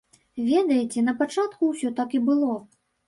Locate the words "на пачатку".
1.09-1.71